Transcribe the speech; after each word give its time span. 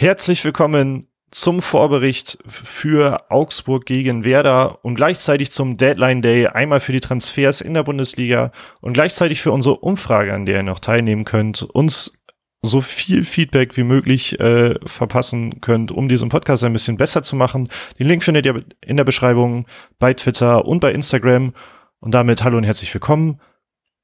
Herzlich 0.00 0.42
willkommen 0.46 1.08
zum 1.30 1.60
Vorbericht 1.60 2.38
für 2.46 3.30
Augsburg 3.30 3.84
gegen 3.84 4.24
Werder 4.24 4.82
und 4.82 4.94
gleichzeitig 4.94 5.52
zum 5.52 5.76
Deadline 5.76 6.22
Day, 6.22 6.46
einmal 6.46 6.80
für 6.80 6.92
die 6.92 7.00
Transfers 7.00 7.60
in 7.60 7.74
der 7.74 7.82
Bundesliga 7.82 8.50
und 8.80 8.94
gleichzeitig 8.94 9.42
für 9.42 9.52
unsere 9.52 9.76
Umfrage, 9.76 10.32
an 10.32 10.46
der 10.46 10.56
ihr 10.56 10.62
noch 10.62 10.78
teilnehmen 10.78 11.26
könnt, 11.26 11.64
uns 11.64 12.18
so 12.62 12.80
viel 12.80 13.24
Feedback 13.24 13.76
wie 13.76 13.82
möglich 13.82 14.40
äh, 14.40 14.76
verpassen 14.86 15.60
könnt, 15.60 15.92
um 15.92 16.08
diesen 16.08 16.30
Podcast 16.30 16.64
ein 16.64 16.72
bisschen 16.72 16.96
besser 16.96 17.22
zu 17.22 17.36
machen. 17.36 17.68
Den 17.98 18.06
Link 18.06 18.24
findet 18.24 18.46
ihr 18.46 18.58
in 18.80 18.96
der 18.96 19.04
Beschreibung 19.04 19.66
bei 19.98 20.14
Twitter 20.14 20.64
und 20.64 20.80
bei 20.80 20.92
Instagram. 20.92 21.52
Und 21.98 22.14
damit 22.14 22.42
hallo 22.42 22.56
und 22.56 22.64
herzlich 22.64 22.94
willkommen, 22.94 23.38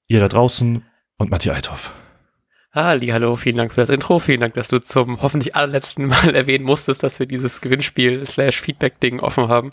ihr 0.08 0.20
da 0.20 0.28
draußen 0.28 0.84
und 1.16 1.30
Matthias 1.30 1.56
Althoff. 1.56 1.90
Ali, 2.76 3.06
hallo, 3.06 3.36
vielen 3.36 3.56
Dank 3.56 3.72
für 3.72 3.80
das 3.80 3.88
Intro. 3.88 4.18
Vielen 4.18 4.40
Dank, 4.40 4.52
dass 4.52 4.68
du 4.68 4.78
zum 4.78 5.22
hoffentlich 5.22 5.56
allerletzten 5.56 6.08
Mal 6.08 6.34
erwähnen 6.34 6.66
musstest, 6.66 7.02
dass 7.02 7.18
wir 7.18 7.24
dieses 7.24 7.62
Gewinnspiel 7.62 8.26
slash 8.26 8.60
Feedback-Ding 8.60 9.18
offen 9.20 9.48
haben. 9.48 9.72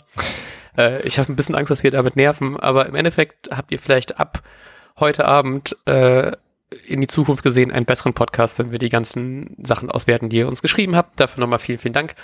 Äh, 0.78 1.02
ich 1.02 1.18
habe 1.18 1.30
ein 1.30 1.36
bisschen 1.36 1.54
Angst, 1.54 1.70
dass 1.70 1.82
wir 1.82 1.90
damit 1.90 2.16
nerven, 2.16 2.58
aber 2.58 2.86
im 2.86 2.94
Endeffekt 2.94 3.50
habt 3.50 3.72
ihr 3.72 3.78
vielleicht 3.78 4.18
ab 4.18 4.42
heute 4.98 5.26
Abend 5.26 5.76
äh, 5.84 6.32
in 6.86 7.02
die 7.02 7.06
Zukunft 7.06 7.42
gesehen 7.42 7.70
einen 7.70 7.84
besseren 7.84 8.14
Podcast, 8.14 8.58
wenn 8.58 8.70
wir 8.70 8.78
die 8.78 8.88
ganzen 8.88 9.54
Sachen 9.62 9.90
auswerten, 9.90 10.30
die 10.30 10.38
ihr 10.38 10.48
uns 10.48 10.62
geschrieben 10.62 10.96
habt. 10.96 11.20
Dafür 11.20 11.42
nochmal 11.42 11.58
vielen, 11.58 11.78
vielen 11.78 11.92
Dank. 11.92 12.14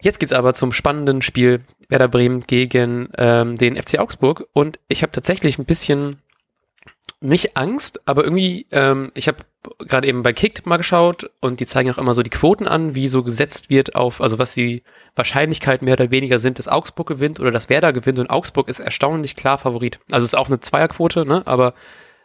Jetzt 0.00 0.18
geht's 0.18 0.32
aber 0.32 0.52
zum 0.52 0.72
spannenden 0.72 1.22
Spiel 1.22 1.60
Werder 1.88 2.08
Bremen 2.08 2.40
gegen 2.40 3.08
ähm, 3.18 3.54
den 3.54 3.80
FC 3.80 4.00
Augsburg 4.00 4.48
und 4.52 4.80
ich 4.88 5.02
habe 5.02 5.12
tatsächlich 5.12 5.60
ein 5.60 5.64
bisschen 5.64 6.20
nicht 7.22 7.56
Angst, 7.56 8.00
aber 8.04 8.24
irgendwie, 8.24 8.66
ähm, 8.70 9.12
ich 9.14 9.28
habe 9.28 9.38
gerade 9.78 10.08
eben 10.08 10.22
bei 10.22 10.32
Kicked 10.32 10.66
mal 10.66 10.76
geschaut 10.76 11.30
und 11.40 11.60
die 11.60 11.66
zeigen 11.66 11.90
auch 11.90 11.98
immer 11.98 12.14
so 12.14 12.22
die 12.22 12.30
Quoten 12.30 12.66
an, 12.66 12.94
wie 12.94 13.08
so 13.08 13.22
gesetzt 13.22 13.70
wird 13.70 13.94
auf, 13.94 14.20
also 14.20 14.38
was 14.38 14.54
die 14.54 14.82
Wahrscheinlichkeit 15.14 15.82
mehr 15.82 15.94
oder 15.94 16.10
weniger 16.10 16.38
sind, 16.38 16.58
dass 16.58 16.68
Augsburg 16.68 17.06
gewinnt 17.06 17.38
oder 17.38 17.50
dass 17.50 17.68
Werder 17.68 17.92
gewinnt 17.92 18.18
und 18.18 18.30
Augsburg 18.30 18.68
ist 18.68 18.80
erstaunlich 18.80 19.36
klar 19.36 19.58
Favorit. 19.58 20.00
Also 20.10 20.24
ist 20.24 20.36
auch 20.36 20.48
eine 20.48 20.60
Zweierquote, 20.60 21.24
ne? 21.24 21.42
Aber 21.46 21.74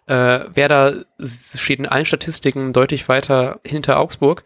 äh, 0.07 0.45
Werder 0.55 1.05
steht 1.19 1.79
in 1.79 1.85
allen 1.85 2.05
Statistiken 2.05 2.73
deutlich 2.73 3.07
weiter 3.07 3.59
hinter 3.65 3.99
Augsburg. 3.99 4.43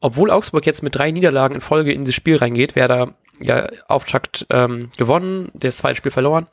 Obwohl 0.00 0.30
Augsburg 0.30 0.66
jetzt 0.66 0.82
mit 0.82 0.96
drei 0.96 1.10
Niederlagen 1.12 1.54
in 1.54 1.60
Folge 1.60 1.92
in 1.92 2.04
das 2.04 2.14
Spiel 2.14 2.36
reingeht, 2.36 2.76
Werder 2.76 3.14
ja 3.40 3.68
Auftakt 3.88 4.46
ähm, 4.50 4.90
gewonnen, 4.96 5.50
das 5.54 5.78
zweite 5.78 5.96
Spiel 5.96 6.12
verloren. 6.12 6.46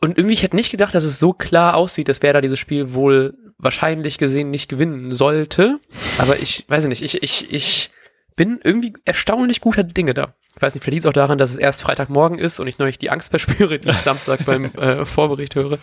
Und 0.00 0.16
irgendwie, 0.16 0.34
ich 0.34 0.42
hätte 0.42 0.56
nicht 0.56 0.70
gedacht, 0.70 0.94
dass 0.94 1.04
es 1.04 1.18
so 1.18 1.32
klar 1.32 1.76
aussieht, 1.76 2.08
dass 2.08 2.22
Werder 2.22 2.40
dieses 2.40 2.58
Spiel 2.58 2.94
wohl 2.94 3.34
wahrscheinlich 3.58 4.18
gesehen 4.18 4.50
nicht 4.50 4.68
gewinnen 4.68 5.12
sollte. 5.12 5.78
Aber 6.18 6.38
ich 6.38 6.64
weiß 6.68 6.86
nicht, 6.86 7.02
ich, 7.02 7.22
ich, 7.22 7.52
ich 7.52 7.90
bin 8.36 8.60
irgendwie 8.62 8.94
erstaunlich 9.04 9.60
guter 9.60 9.82
Dinge 9.82 10.14
da. 10.14 10.34
Ich 10.56 10.62
weiß 10.62 10.74
nicht, 10.74 10.82
vielleicht 10.82 10.94
liegt 10.94 11.04
es 11.04 11.08
auch 11.08 11.12
daran, 11.12 11.38
dass 11.38 11.50
es 11.50 11.56
erst 11.56 11.82
Freitagmorgen 11.82 12.38
ist 12.38 12.60
und 12.60 12.66
ich 12.66 12.78
neulich 12.78 12.98
die 12.98 13.10
Angst 13.10 13.30
verspüre, 13.30 13.78
die 13.78 13.90
ich 13.90 13.96
Samstag 14.04 14.44
beim 14.44 14.66
äh, 14.66 15.04
Vorbericht 15.04 15.54
höre. 15.54 15.78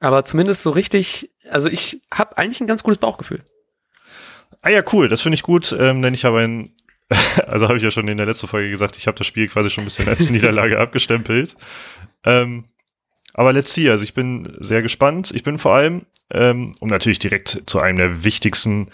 Aber 0.00 0.24
zumindest 0.24 0.62
so 0.62 0.70
richtig, 0.70 1.30
also 1.50 1.68
ich 1.68 2.02
habe 2.12 2.36
eigentlich 2.36 2.60
ein 2.60 2.66
ganz 2.66 2.82
gutes 2.82 2.98
Bauchgefühl. 2.98 3.42
Ah 4.60 4.70
ja, 4.70 4.82
cool, 4.92 5.08
das 5.08 5.22
finde 5.22 5.34
ich 5.34 5.42
gut, 5.42 5.74
ähm, 5.78 6.02
denn 6.02 6.14
ich 6.14 6.24
habe 6.24 6.40
ein, 6.40 6.72
also 7.46 7.68
habe 7.68 7.78
ich 7.78 7.84
ja 7.84 7.90
schon 7.90 8.08
in 8.08 8.16
der 8.16 8.26
letzten 8.26 8.46
Folge 8.46 8.70
gesagt, 8.70 8.96
ich 8.96 9.06
habe 9.06 9.18
das 9.18 9.26
Spiel 9.26 9.48
quasi 9.48 9.70
schon 9.70 9.84
ein 9.84 9.86
bisschen 9.86 10.08
als 10.08 10.30
Niederlage 10.30 10.78
abgestempelt. 10.78 11.54
Ähm, 12.24 12.64
aber 13.34 13.52
let's 13.52 13.74
see, 13.74 13.90
also 13.90 14.04
ich 14.04 14.14
bin 14.14 14.56
sehr 14.60 14.82
gespannt. 14.82 15.32
Ich 15.34 15.42
bin 15.42 15.58
vor 15.58 15.74
allem, 15.74 16.06
ähm, 16.30 16.74
um 16.80 16.88
natürlich 16.88 17.18
direkt 17.18 17.62
zu 17.66 17.80
einem 17.80 17.98
der 17.98 18.24
wichtigsten 18.24 18.88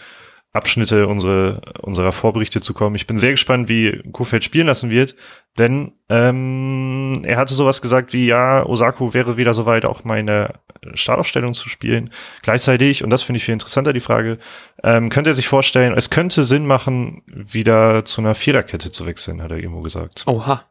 Abschnitte 0.52 1.06
unsere, 1.06 1.60
unserer 1.80 2.10
Vorberichte 2.10 2.60
zu 2.60 2.74
kommen. 2.74 2.96
Ich 2.96 3.06
bin 3.06 3.18
sehr 3.18 3.30
gespannt, 3.30 3.68
wie 3.68 4.02
Kofeld 4.10 4.42
spielen 4.42 4.66
lassen 4.66 4.90
wird, 4.90 5.14
denn 5.58 5.92
ähm, 6.08 7.22
er 7.24 7.36
hatte 7.36 7.54
sowas 7.54 7.80
gesagt 7.80 8.12
wie, 8.12 8.26
ja, 8.26 8.66
Osako 8.66 9.14
wäre 9.14 9.36
wieder 9.36 9.54
soweit, 9.54 9.84
auch 9.84 10.02
meine 10.02 10.54
Startaufstellung 10.94 11.54
zu 11.54 11.68
spielen. 11.68 12.10
Gleichzeitig, 12.42 13.04
und 13.04 13.10
das 13.10 13.22
finde 13.22 13.36
ich 13.36 13.44
viel 13.44 13.52
interessanter, 13.52 13.92
die 13.92 14.00
Frage, 14.00 14.38
ähm, 14.82 15.08
könnte 15.08 15.30
er 15.30 15.34
sich 15.34 15.46
vorstellen, 15.46 15.94
es 15.96 16.10
könnte 16.10 16.42
Sinn 16.42 16.66
machen, 16.66 17.22
wieder 17.26 18.04
zu 18.04 18.20
einer 18.20 18.34
Viererkette 18.34 18.90
zu 18.90 19.06
wechseln, 19.06 19.42
hat 19.42 19.52
er 19.52 19.58
irgendwo 19.58 19.82
gesagt. 19.82 20.24
Oha. 20.26 20.64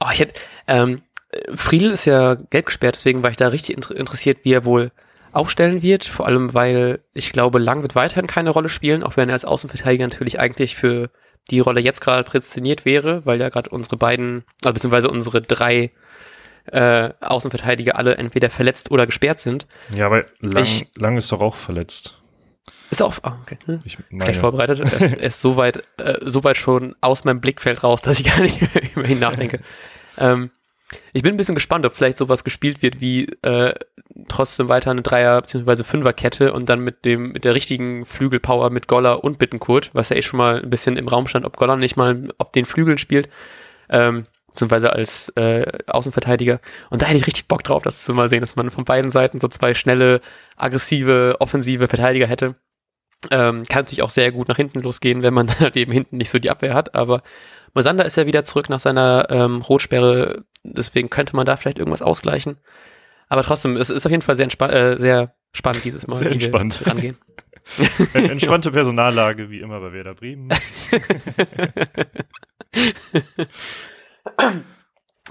Oh, 0.00 0.08
ich 0.10 0.20
hätte, 0.20 0.40
ähm, 0.66 1.02
Friedel 1.54 1.92
ist 1.92 2.04
ja 2.04 2.34
gelb 2.34 2.66
gesperrt, 2.66 2.96
deswegen 2.96 3.22
war 3.22 3.30
ich 3.30 3.36
da 3.36 3.48
richtig 3.48 3.76
interessiert, 3.76 4.38
wie 4.42 4.52
er 4.52 4.64
wohl 4.64 4.92
aufstellen 5.32 5.82
wird. 5.82 6.04
Vor 6.04 6.26
allem, 6.26 6.54
weil 6.54 7.00
ich 7.14 7.32
glaube, 7.32 7.58
Lang 7.58 7.82
wird 7.82 7.94
weiterhin 7.94 8.26
keine 8.26 8.50
Rolle 8.50 8.68
spielen, 8.68 9.02
auch 9.02 9.16
wenn 9.16 9.28
er 9.28 9.34
als 9.34 9.44
Außenverteidiger 9.44 10.06
natürlich 10.06 10.38
eigentlich 10.38 10.76
für 10.76 11.10
die 11.50 11.60
Rolle 11.60 11.80
jetzt 11.80 12.00
gerade 12.00 12.22
prädestiniert 12.22 12.84
wäre, 12.84 13.24
weil 13.26 13.40
ja 13.40 13.48
gerade 13.48 13.70
unsere 13.70 13.96
beiden, 13.96 14.44
also 14.62 14.74
beziehungsweise 14.74 15.10
unsere 15.10 15.40
drei 15.40 15.90
äh, 16.66 17.10
Außenverteidiger 17.20 17.96
alle 17.96 18.16
entweder 18.16 18.50
verletzt 18.50 18.90
oder 18.90 19.06
gesperrt 19.06 19.40
sind. 19.40 19.66
Ja, 19.94 20.06
aber 20.06 20.26
Lang, 20.40 20.62
ich, 20.62 20.86
Lang 20.96 21.16
ist 21.16 21.32
doch 21.32 21.40
auch 21.40 21.56
verletzt. 21.56 22.18
Ist 22.90 23.02
auch, 23.02 23.14
ah, 23.22 23.38
okay. 23.42 23.56
Hm. 23.64 23.80
Ich 23.84 23.96
Schlecht 24.22 24.40
vorbereitet. 24.40 24.80
Er 24.80 24.92
ist, 24.92 25.14
ist 25.14 25.40
so 25.40 25.56
weit, 25.56 25.82
äh, 25.96 26.18
so 26.22 26.44
weit 26.44 26.58
schon 26.58 26.94
aus 27.00 27.24
meinem 27.24 27.40
Blickfeld 27.40 27.82
raus, 27.82 28.02
dass 28.02 28.20
ich 28.20 28.26
gar 28.26 28.40
nicht 28.40 28.60
mehr 28.74 28.82
über 28.94 29.08
ihn 29.08 29.18
nachdenke. 29.18 29.60
ähm, 30.18 30.50
ich 31.12 31.22
bin 31.22 31.34
ein 31.34 31.36
bisschen 31.36 31.54
gespannt, 31.54 31.86
ob 31.86 31.94
vielleicht 31.94 32.16
sowas 32.16 32.44
gespielt 32.44 32.82
wird 32.82 33.00
wie 33.00 33.26
äh, 33.42 33.74
trotzdem 34.28 34.68
weiter 34.68 34.90
eine 34.90 35.02
Dreier- 35.02 35.40
bzw. 35.40 35.84
Fünferkette 35.84 36.52
und 36.52 36.68
dann 36.68 36.80
mit 36.80 37.04
dem 37.04 37.32
mit 37.32 37.44
der 37.44 37.54
richtigen 37.54 38.04
Flügelpower 38.04 38.70
mit 38.70 38.88
Goller 38.88 39.24
und 39.24 39.38
Bittenkurt, 39.38 39.90
was 39.92 40.08
ja 40.08 40.16
eh 40.16 40.22
schon 40.22 40.38
mal 40.38 40.62
ein 40.62 40.70
bisschen 40.70 40.96
im 40.96 41.08
Raum 41.08 41.26
stand, 41.26 41.44
ob 41.44 41.56
Goller 41.56 41.76
nicht 41.76 41.96
mal 41.96 42.28
auf 42.38 42.52
den 42.52 42.64
Flügeln 42.64 42.98
spielt, 42.98 43.28
ähm, 43.88 44.26
beziehungsweise 44.48 44.92
als 44.92 45.30
äh, 45.30 45.78
Außenverteidiger. 45.86 46.60
Und 46.90 47.02
da 47.02 47.06
hätte 47.06 47.18
ich 47.18 47.26
richtig 47.26 47.48
Bock 47.48 47.64
drauf, 47.64 47.82
das 47.82 48.04
zu 48.04 48.14
mal 48.14 48.28
sehen, 48.28 48.40
dass 48.40 48.56
man 48.56 48.70
von 48.70 48.84
beiden 48.84 49.10
Seiten 49.10 49.40
so 49.40 49.48
zwei 49.48 49.74
schnelle, 49.74 50.20
aggressive, 50.56 51.36
offensive 51.40 51.88
Verteidiger 51.88 52.26
hätte. 52.26 52.56
Ähm, 53.30 53.62
kann 53.68 53.84
natürlich 53.84 54.02
auch 54.02 54.10
sehr 54.10 54.32
gut 54.32 54.48
nach 54.48 54.56
hinten 54.56 54.80
losgehen, 54.80 55.22
wenn 55.22 55.32
man 55.32 55.46
dann 55.46 55.58
halt 55.60 55.76
eben 55.76 55.92
hinten 55.92 56.16
nicht 56.16 56.30
so 56.30 56.38
die 56.38 56.50
Abwehr 56.50 56.74
hat, 56.74 56.94
aber 56.94 57.22
Mosander 57.74 58.04
ist 58.04 58.16
ja 58.16 58.26
wieder 58.26 58.44
zurück 58.44 58.68
nach 58.68 58.80
seiner 58.80 59.26
ähm, 59.30 59.62
Rotsperre, 59.62 60.44
deswegen 60.62 61.10
könnte 61.10 61.36
man 61.36 61.46
da 61.46 61.56
vielleicht 61.56 61.78
irgendwas 61.78 62.02
ausgleichen. 62.02 62.56
Aber 63.28 63.42
trotzdem, 63.42 63.76
es 63.76 63.90
ist 63.90 64.04
auf 64.04 64.10
jeden 64.12 64.22
Fall 64.22 64.36
sehr, 64.36 64.48
äh, 64.60 64.98
sehr 64.98 65.34
spannend 65.52 65.84
dieses 65.84 66.06
Mal, 66.06 66.16
sehr 66.16 66.30
entspannt. 66.30 66.86
rangehen. 66.86 67.16
Entspannte 68.14 68.70
Personallage, 68.72 69.50
wie 69.50 69.60
immer 69.60 69.80
bei 69.80 69.92
Werder 69.92 70.14
Bremen. 70.14 70.50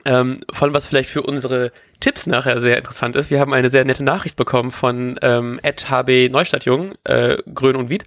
ähm, 0.05 0.41
vor 0.51 0.65
allem, 0.65 0.73
was 0.73 0.87
vielleicht 0.87 1.09
für 1.09 1.23
unsere 1.23 1.71
Tipps 1.99 2.25
nachher 2.27 2.61
sehr 2.61 2.77
interessant 2.77 3.15
ist. 3.15 3.29
Wir 3.29 3.39
haben 3.39 3.53
eine 3.53 3.69
sehr 3.69 3.85
nette 3.85 4.03
Nachricht 4.03 4.35
bekommen 4.35 4.71
von 4.71 5.19
ähm, 5.21 5.59
HB 5.63 6.29
Neustadtjung, 6.29 6.93
äh, 7.03 7.37
Grön 7.53 7.75
und 7.75 7.89
Wied. 7.89 8.05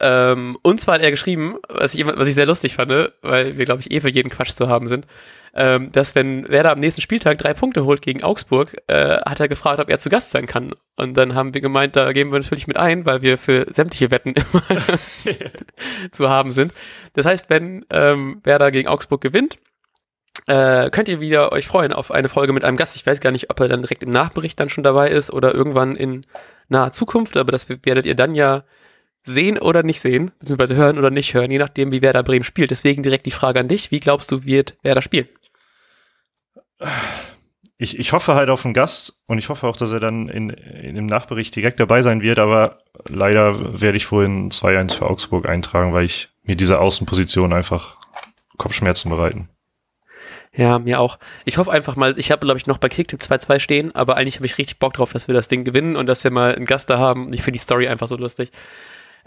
Ähm, 0.00 0.56
und 0.62 0.80
zwar 0.80 0.96
hat 0.96 1.02
er 1.02 1.10
geschrieben, 1.10 1.56
was 1.68 1.94
ich, 1.94 2.06
was 2.06 2.26
ich 2.26 2.34
sehr 2.34 2.46
lustig 2.46 2.74
fand, 2.74 3.12
weil 3.22 3.58
wir, 3.58 3.64
glaube 3.66 3.80
ich, 3.80 3.90
eh 3.90 4.00
für 4.00 4.08
jeden 4.08 4.30
Quatsch 4.30 4.52
zu 4.52 4.68
haben 4.68 4.86
sind, 4.86 5.06
ähm, 5.54 5.92
dass 5.92 6.14
wenn 6.14 6.48
Werder 6.48 6.72
am 6.72 6.78
nächsten 6.78 7.02
Spieltag 7.02 7.38
drei 7.38 7.54
Punkte 7.54 7.84
holt 7.84 8.02
gegen 8.02 8.22
Augsburg, 8.22 8.76
äh, 8.86 9.18
hat 9.18 9.40
er 9.40 9.48
gefragt, 9.48 9.80
ob 9.80 9.90
er 9.90 9.98
zu 9.98 10.08
Gast 10.08 10.30
sein 10.30 10.46
kann. 10.46 10.72
Und 10.96 11.16
dann 11.16 11.34
haben 11.34 11.54
wir 11.54 11.60
gemeint, 11.60 11.96
da 11.96 12.12
geben 12.12 12.32
wir 12.32 12.38
natürlich 12.38 12.66
mit 12.66 12.76
ein, 12.76 13.04
weil 13.04 13.20
wir 13.20 13.36
für 13.36 13.66
sämtliche 13.70 14.10
Wetten 14.10 14.34
immer 14.52 14.62
zu 16.12 16.28
haben 16.28 16.52
sind. 16.52 16.72
Das 17.12 17.26
heißt, 17.26 17.50
wenn 17.50 17.84
ähm, 17.90 18.40
Werder 18.44 18.70
gegen 18.70 18.88
Augsburg 18.88 19.20
gewinnt, 19.20 19.58
äh, 20.46 20.88
könnt 20.90 21.08
ihr 21.08 21.20
wieder 21.20 21.52
euch 21.52 21.66
freuen 21.66 21.92
auf 21.92 22.10
eine 22.10 22.28
Folge 22.28 22.52
mit 22.52 22.64
einem 22.64 22.76
Gast. 22.76 22.96
Ich 22.96 23.06
weiß 23.06 23.20
gar 23.20 23.32
nicht, 23.32 23.50
ob 23.50 23.60
er 23.60 23.68
dann 23.68 23.82
direkt 23.82 24.02
im 24.02 24.10
Nachbericht 24.10 24.58
dann 24.58 24.70
schon 24.70 24.84
dabei 24.84 25.10
ist 25.10 25.30
oder 25.32 25.54
irgendwann 25.54 25.96
in 25.96 26.24
naher 26.68 26.92
Zukunft, 26.92 27.36
aber 27.36 27.52
das 27.52 27.68
werdet 27.68 28.06
ihr 28.06 28.14
dann 28.14 28.34
ja 28.34 28.64
sehen 29.22 29.58
oder 29.58 29.82
nicht 29.82 30.00
sehen, 30.00 30.32
beziehungsweise 30.38 30.76
hören 30.76 30.98
oder 30.98 31.10
nicht 31.10 31.34
hören, 31.34 31.50
je 31.50 31.58
nachdem, 31.58 31.92
wie 31.92 32.02
Werder 32.02 32.22
Bremen 32.22 32.44
spielt. 32.44 32.70
Deswegen 32.70 33.02
direkt 33.02 33.26
die 33.26 33.30
Frage 33.30 33.60
an 33.60 33.68
dich. 33.68 33.90
Wie 33.90 34.00
glaubst 34.00 34.30
du, 34.30 34.44
wird 34.44 34.76
Werder 34.82 35.02
spielen? 35.02 35.28
Ich, 37.76 37.98
ich 37.98 38.12
hoffe 38.12 38.34
halt 38.34 38.50
auf 38.50 38.64
einen 38.64 38.74
Gast 38.74 39.20
und 39.26 39.38
ich 39.38 39.48
hoffe 39.48 39.66
auch, 39.66 39.76
dass 39.76 39.92
er 39.92 40.00
dann 40.00 40.28
in, 40.28 40.50
in 40.50 40.94
dem 40.94 41.06
Nachbericht 41.06 41.54
direkt 41.56 41.80
dabei 41.80 42.02
sein 42.02 42.22
wird, 42.22 42.38
aber 42.38 42.78
leider 43.08 43.80
werde 43.80 43.96
ich 43.96 44.06
vorhin 44.06 44.50
2-1 44.50 44.96
für 44.96 45.06
Augsburg 45.06 45.48
eintragen, 45.48 45.92
weil 45.92 46.04
ich 46.04 46.28
mir 46.42 46.56
diese 46.56 46.78
Außenposition 46.78 47.52
einfach 47.52 47.96
Kopfschmerzen 48.56 49.10
bereiten. 49.10 49.48
Ja, 50.52 50.78
mir 50.78 51.00
auch. 51.00 51.18
Ich 51.44 51.58
hoffe 51.58 51.70
einfach 51.70 51.96
mal, 51.96 52.18
ich 52.18 52.32
habe, 52.32 52.44
glaube 52.44 52.58
ich, 52.58 52.66
noch 52.66 52.78
bei 52.78 52.88
Kicktip 52.88 53.20
2-2 53.20 53.60
stehen, 53.60 53.94
aber 53.94 54.16
eigentlich 54.16 54.36
habe 54.36 54.46
ich 54.46 54.58
richtig 54.58 54.78
Bock 54.78 54.94
drauf, 54.94 55.12
dass 55.12 55.28
wir 55.28 55.34
das 55.34 55.48
Ding 55.48 55.64
gewinnen 55.64 55.96
und 55.96 56.06
dass 56.06 56.24
wir 56.24 56.30
mal 56.30 56.54
einen 56.54 56.66
Gast 56.66 56.90
da 56.90 56.98
haben. 56.98 57.32
Ich 57.32 57.42
finde 57.42 57.58
die 57.58 57.62
Story 57.62 57.88
einfach 57.88 58.08
so 58.08 58.16
lustig 58.16 58.50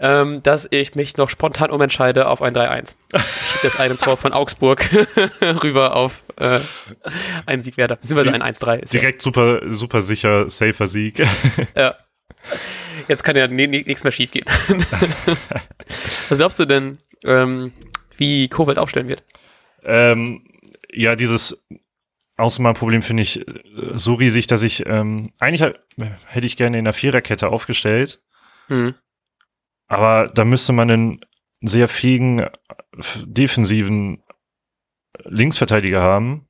ähm, 0.00 0.42
dass 0.42 0.66
ich 0.70 0.94
mich 0.94 1.16
noch 1.16 1.30
spontan 1.30 1.70
umentscheide 1.70 2.28
auf 2.28 2.42
ein 2.42 2.54
3-1. 2.54 2.94
Ich 3.12 3.22
schicke 3.22 3.68
das 3.68 3.80
einem 3.80 3.98
Tor 3.98 4.16
von 4.16 4.32
Augsburg 4.32 4.88
rüber 5.62 5.96
auf 5.96 6.22
äh, 6.36 6.60
einen 7.46 7.62
Sieg 7.62 7.76
Werder, 7.76 7.96
beziehungsweise 7.96 8.34
ein 8.34 8.42
1-3. 8.42 8.90
Direkt 8.90 9.20
ja. 9.20 9.24
super, 9.24 9.60
super 9.66 10.02
sicher, 10.02 10.48
safer 10.50 10.88
Sieg. 10.88 11.22
ja. 11.76 11.94
Jetzt 13.08 13.24
kann 13.24 13.36
ja 13.36 13.46
nichts 13.46 14.04
mehr 14.04 14.12
schief 14.12 14.30
gehen. 14.30 14.44
Was 16.28 16.38
glaubst 16.38 16.58
du 16.58 16.64
denn, 16.64 16.98
ähm, 17.24 17.72
wie 18.16 18.48
Kowald 18.48 18.78
aufstellen 18.78 19.08
wird? 19.08 19.22
Ähm, 19.82 20.44
ja, 20.92 21.16
dieses 21.16 21.64
Außenbahnproblem 22.36 23.02
finde 23.02 23.22
ich 23.22 23.40
äh, 23.40 23.44
so 23.94 24.14
riesig, 24.14 24.46
dass 24.46 24.62
ich 24.62 24.86
ähm, 24.86 25.30
eigentlich 25.38 25.74
hätte 26.26 26.46
ich 26.46 26.56
gerne 26.56 26.78
in 26.78 26.84
der 26.84 26.94
Viererkette 26.94 27.48
aufgestellt. 27.48 28.20
Mhm. 28.68 28.94
Aber 29.86 30.28
da 30.28 30.44
müsste 30.44 30.72
man 30.72 30.90
einen 30.90 31.20
sehr 31.60 31.88
fähigen 31.88 32.40
äh, 32.40 32.50
defensiven 33.24 34.22
Linksverteidiger 35.24 36.00
haben, 36.00 36.48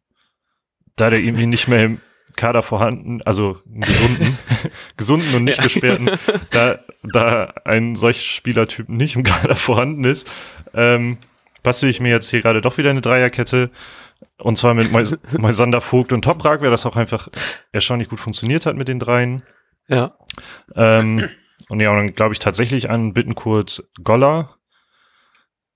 da 0.97 1.11
der 1.11 1.21
irgendwie 1.21 1.47
nicht 1.47 1.69
mehr 1.69 1.85
im 1.85 2.01
Kader 2.37 2.63
vorhanden, 2.63 3.23
also 3.23 3.61
gesunden, 3.67 4.39
gesunden 4.97 5.35
und 5.35 5.45
nicht 5.45 5.59
ja. 5.59 5.65
gesperrten, 5.65 6.11
da, 6.51 6.81
da 7.03 7.53
ein 7.65 7.95
solch 7.95 8.23
Spielertyp 8.23 8.89
nicht 8.89 9.17
im 9.17 9.23
Kader 9.23 9.55
vorhanden 9.55 10.05
ist, 10.05 10.33
ähm, 10.75 11.19
bastel 11.63 11.89
ich 11.89 12.01
mir 12.01 12.11
jetzt 12.11 12.31
hier 12.31 12.41
gerade 12.41 12.61
doch 12.61 12.79
wieder 12.79 12.91
eine 12.91 13.01
Dreierkette. 13.01 13.71
Und 14.39 14.57
zwar 14.57 14.75
mit 14.75 14.91
Moisander, 15.39 15.81
Vogt 15.81 16.13
und 16.13 16.23
Toprak, 16.23 16.63
wer 16.63 16.71
das 16.71 16.87
auch 16.87 16.97
einfach 16.97 17.29
erstaunlich 17.73 18.09
gut 18.09 18.21
funktioniert 18.21 18.67
hat 18.67 18.77
mit 18.77 18.89
den 18.89 18.99
dreien. 18.99 19.43
Ja. 19.87 20.17
Ähm, 20.75 21.29
und 21.69 21.81
ja, 21.81 21.91
und 21.91 21.97
dann 21.97 22.15
glaube 22.15 22.35
ich 22.35 22.39
tatsächlich 22.39 22.91
an 22.91 23.13
Bittenkurt 23.13 23.85
Goller 24.03 24.57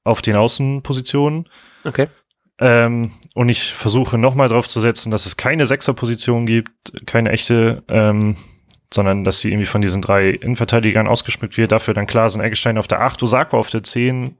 auf 0.05 0.23
den 0.23 0.37
Außenpositionen. 0.37 1.49
Okay. 1.85 2.09
Ähm, 2.61 3.13
und 3.35 3.49
ich 3.49 3.73
versuche 3.73 4.19
nochmal 4.19 4.49
drauf 4.49 4.69
zu 4.69 4.81
setzen, 4.81 5.11
dass 5.11 5.27
es 5.27 5.37
keine 5.37 5.67
Sechserposition 5.67 6.45
gibt, 6.45 7.07
keine 7.07 7.31
echte, 7.31 7.85
ähm, 7.89 8.37
sondern 8.93 9.23
dass 9.23 9.41
sie 9.41 9.51
irgendwie 9.51 9.67
von 9.67 9.81
diesen 9.81 10.03
drei 10.03 10.31
Innenverteidigern 10.31 11.07
ausgeschmückt 11.07 11.57
wird. 11.57 11.73
Dafür 11.73 11.95
dann 11.95 12.07
Klasen 12.07 12.43
Eggestein 12.43 12.79
auf 12.79 12.89
der 12.89 13.03
8, 13.03 13.23
Osako 13.23 13.59
auf 13.59 13.71
der 13.71 13.83
10, 13.83 14.37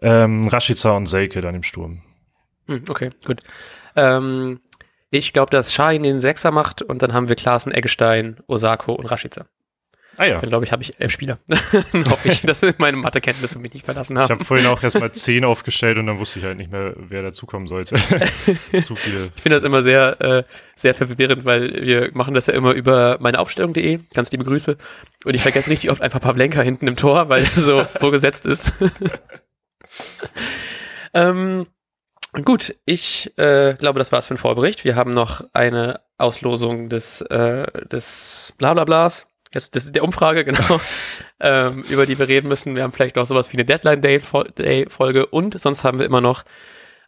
ähm, 0.00 0.48
Rashica 0.48 0.96
und 0.96 1.06
Selke 1.06 1.40
dann 1.40 1.54
im 1.54 1.62
Sturm. 1.62 2.02
Hm, 2.66 2.84
okay, 2.88 3.10
gut. 3.26 3.40
Ähm, 3.94 4.60
ich 5.10 5.34
glaube, 5.34 5.50
dass 5.50 5.74
Shahin 5.74 6.04
den 6.04 6.20
Sechser 6.20 6.50
macht 6.50 6.80
und 6.80 7.02
dann 7.02 7.12
haben 7.12 7.28
wir 7.28 7.36
Klaassen, 7.36 7.72
Eggestein, 7.72 8.38
Osako 8.46 8.94
und 8.94 9.06
Rashica. 9.06 9.44
Ah 10.16 10.26
ja. 10.26 10.38
Dann 10.38 10.50
glaube 10.50 10.64
ich, 10.64 10.72
habe 10.72 10.82
ich 10.82 11.00
elf 11.00 11.10
Spieler. 11.10 11.38
Hoffe 12.10 12.28
ich, 12.28 12.42
dass 12.42 12.60
meine 12.78 12.96
Mathekenntnisse 12.98 13.58
mich 13.58 13.72
nicht 13.72 13.84
verlassen 13.84 14.18
haben. 14.18 14.24
Ich 14.24 14.30
habe 14.30 14.44
vorhin 14.44 14.66
auch 14.66 14.82
erstmal 14.82 15.12
zehn 15.12 15.44
aufgestellt 15.44 15.96
und 15.98 16.06
dann 16.06 16.18
wusste 16.18 16.38
ich 16.38 16.44
halt 16.44 16.58
nicht 16.58 16.70
mehr, 16.70 16.94
wer 16.96 17.22
dazukommen 17.22 17.66
sollte. 17.66 17.96
Zu 18.80 18.94
viele. 18.94 19.30
Ich 19.34 19.42
finde 19.42 19.56
das 19.56 19.64
immer 19.64 19.82
sehr, 19.82 20.20
äh, 20.20 20.42
sehr 20.74 20.94
verwirrend, 20.94 21.44
weil 21.44 21.72
wir 21.82 22.10
machen 22.12 22.34
das 22.34 22.46
ja 22.46 22.54
immer 22.54 22.72
über 22.72 23.16
meine 23.20 23.38
Aufstellung.de. 23.38 24.00
Ganz 24.12 24.30
liebe 24.32 24.44
Grüße. 24.44 24.76
Und 25.24 25.34
ich 25.34 25.42
vergesse 25.42 25.70
richtig 25.70 25.90
oft 25.90 26.02
einfach 26.02 26.20
Pavlenka 26.20 26.60
hinten 26.60 26.88
im 26.88 26.96
Tor, 26.96 27.28
weil 27.30 27.44
er 27.44 27.60
so, 27.60 27.86
so 27.98 28.10
gesetzt 28.10 28.44
ist. 28.44 28.72
ähm, 31.14 31.66
gut, 32.44 32.76
ich 32.84 33.32
äh, 33.38 33.74
glaube, 33.74 33.98
das 33.98 34.12
war's 34.12 34.26
für 34.26 34.34
den 34.34 34.38
Vorbericht. 34.38 34.84
Wir 34.84 34.94
haben 34.94 35.14
noch 35.14 35.42
eine 35.54 36.00
Auslosung 36.18 36.90
des, 36.90 37.22
äh, 37.22 37.86
des 37.88 38.52
Blablablas 38.58 39.26
das, 39.52 39.70
das 39.70 39.86
ist 39.86 39.94
der 39.94 40.04
Umfrage, 40.04 40.44
genau, 40.44 40.80
ähm, 41.40 41.82
über 41.88 42.06
die 42.06 42.18
wir 42.18 42.28
reden 42.28 42.48
müssen. 42.48 42.74
Wir 42.74 42.82
haben 42.82 42.92
vielleicht 42.92 43.16
noch 43.16 43.26
sowas 43.26 43.52
wie 43.52 43.56
eine 43.56 43.64
Deadline-Day-Folge 43.64 45.26
und 45.26 45.60
sonst 45.60 45.84
haben 45.84 45.98
wir 45.98 46.06
immer 46.06 46.20
noch 46.20 46.44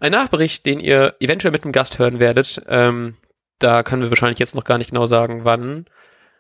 einen 0.00 0.12
Nachbericht, 0.12 0.66
den 0.66 0.80
ihr 0.80 1.14
eventuell 1.20 1.52
mit 1.52 1.64
einem 1.64 1.72
Gast 1.72 1.98
hören 1.98 2.18
werdet. 2.18 2.62
Ähm, 2.68 3.16
da 3.58 3.82
können 3.82 4.02
wir 4.02 4.10
wahrscheinlich 4.10 4.38
jetzt 4.38 4.54
noch 4.54 4.64
gar 4.64 4.78
nicht 4.78 4.90
genau 4.90 5.06
sagen, 5.06 5.44
wann. 5.44 5.86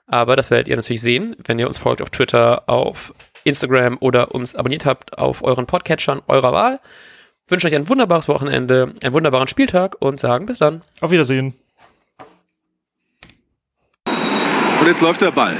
Aber 0.06 0.36
das 0.36 0.50
werdet 0.50 0.68
ihr 0.68 0.76
natürlich 0.76 1.00
sehen, 1.00 1.34
wenn 1.44 1.58
ihr 1.58 1.66
uns 1.66 1.78
folgt 1.78 2.02
auf 2.02 2.10
Twitter, 2.10 2.68
auf 2.68 3.14
Instagram 3.44 3.96
oder 4.00 4.34
uns 4.34 4.54
abonniert 4.54 4.84
habt 4.84 5.16
auf 5.16 5.42
euren 5.42 5.66
Podcatchern 5.66 6.22
eurer 6.28 6.52
Wahl. 6.52 6.80
Ich 7.46 7.50
wünsche 7.50 7.66
euch 7.66 7.74
ein 7.74 7.88
wunderbares 7.88 8.28
Wochenende, 8.28 8.94
einen 9.02 9.14
wunderbaren 9.14 9.48
Spieltag 9.48 9.96
und 10.00 10.20
sagen 10.20 10.46
bis 10.46 10.58
dann. 10.58 10.82
Auf 11.00 11.10
Wiedersehen. 11.10 11.54
Und 14.06 14.86
jetzt 14.86 15.00
läuft 15.00 15.20
der 15.22 15.30
Ball. 15.30 15.56